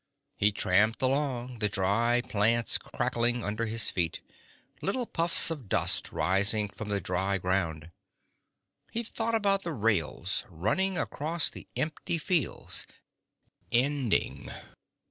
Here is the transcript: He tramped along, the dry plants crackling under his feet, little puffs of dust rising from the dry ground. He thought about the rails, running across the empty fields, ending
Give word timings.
He 0.35 0.51
tramped 0.51 0.99
along, 1.03 1.59
the 1.59 1.69
dry 1.69 2.23
plants 2.27 2.79
crackling 2.79 3.43
under 3.43 3.67
his 3.67 3.91
feet, 3.91 4.19
little 4.81 5.05
puffs 5.05 5.51
of 5.51 5.69
dust 5.69 6.11
rising 6.11 6.69
from 6.69 6.89
the 6.89 6.99
dry 6.99 7.37
ground. 7.37 7.91
He 8.89 9.03
thought 9.03 9.35
about 9.35 9.61
the 9.61 9.73
rails, 9.73 10.43
running 10.49 10.97
across 10.97 11.51
the 11.51 11.67
empty 11.75 12.17
fields, 12.17 12.87
ending 13.71 14.49